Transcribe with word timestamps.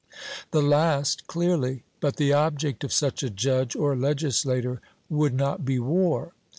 'The 0.49 0.63
last, 0.63 1.27
clearly.' 1.27 1.83
But 1.99 2.15
the 2.15 2.33
object 2.33 2.83
of 2.83 2.91
such 2.91 3.21
a 3.21 3.29
judge 3.29 3.75
or 3.75 3.95
legislator 3.95 4.81
would 5.09 5.35
not 5.35 5.63
be 5.63 5.77
war. 5.77 6.33